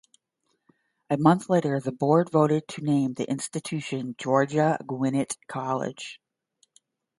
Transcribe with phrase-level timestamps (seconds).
[1.11, 6.19] A month later, the Board voted to name the institution Georgia Gwinnett College.